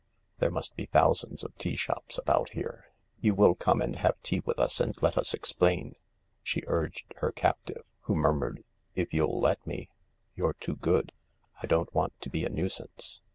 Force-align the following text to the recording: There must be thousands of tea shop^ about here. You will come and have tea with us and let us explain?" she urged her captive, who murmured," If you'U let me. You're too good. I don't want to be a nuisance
There 0.39 0.49
must 0.49 0.75
be 0.75 0.87
thousands 0.87 1.43
of 1.43 1.55
tea 1.59 1.75
shop^ 1.75 2.17
about 2.17 2.49
here. 2.53 2.85
You 3.19 3.35
will 3.35 3.53
come 3.53 3.83
and 3.83 3.97
have 3.97 4.19
tea 4.23 4.39
with 4.43 4.57
us 4.57 4.79
and 4.79 4.99
let 4.99 5.15
us 5.15 5.35
explain?" 5.35 5.93
she 6.41 6.63
urged 6.65 7.13
her 7.17 7.31
captive, 7.31 7.83
who 8.05 8.15
murmured," 8.15 8.63
If 8.95 9.13
you'U 9.13 9.27
let 9.27 9.63
me. 9.67 9.89
You're 10.35 10.55
too 10.55 10.75
good. 10.77 11.11
I 11.61 11.67
don't 11.67 11.93
want 11.93 12.19
to 12.21 12.31
be 12.31 12.43
a 12.45 12.49
nuisance 12.49 13.21